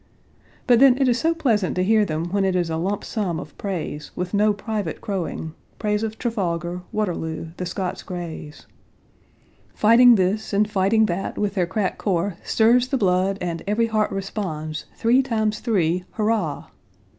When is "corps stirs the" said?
11.99-12.97